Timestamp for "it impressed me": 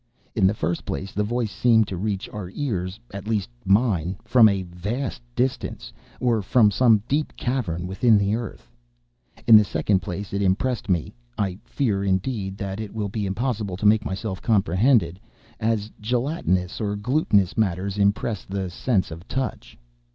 10.33-11.13